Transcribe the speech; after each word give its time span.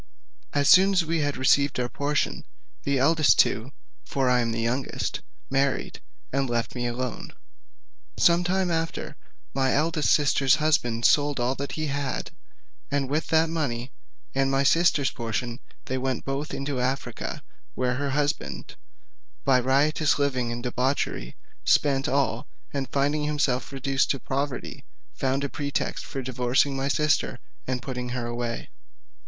As 0.53 0.67
soon 0.67 0.93
as 0.93 1.05
we 1.05 1.19
had 1.19 1.37
received 1.37 1.79
our 1.79 1.87
portions, 1.87 2.43
the 2.85 2.95
two 2.95 2.99
eldest 3.01 3.47
(for 4.03 4.31
I 4.31 4.39
am 4.39 4.51
the 4.51 4.59
youngest) 4.63 5.21
married, 5.51 6.01
and 6.33 6.49
left 6.49 6.73
me 6.73 6.87
alone. 6.87 7.33
Some 8.17 8.43
time 8.43 8.71
after, 8.71 9.15
my 9.53 9.73
eldest 9.73 10.11
sister's 10.11 10.55
husband 10.55 11.05
sold 11.05 11.39
all 11.39 11.53
that 11.53 11.73
he 11.73 11.85
had, 11.85 12.31
and 12.89 13.11
with 13.11 13.27
that 13.27 13.47
money 13.51 13.91
and 14.33 14.49
my 14.49 14.63
sister's 14.63 15.11
portion 15.11 15.59
they 15.85 15.99
went 15.99 16.25
both 16.25 16.51
into 16.51 16.79
Africa, 16.79 17.43
where 17.75 17.93
her 17.93 18.09
husband, 18.09 18.75
by 19.45 19.59
riotous 19.59 20.17
living 20.17 20.51
and 20.51 20.63
debauchery' 20.63 21.35
spent 21.63 22.09
all; 22.09 22.47
and 22.73 22.89
finding 22.91 23.25
himself 23.25 23.71
reduced 23.71 24.09
to 24.09 24.19
poverty, 24.19 24.83
found 25.13 25.43
a 25.43 25.47
pretext 25.47 26.07
for 26.07 26.23
divorcing 26.23 26.75
my 26.75 26.87
sister, 26.87 27.37
and 27.67 27.83
put 27.83 27.97
her 27.97 28.25
away. 28.25 28.71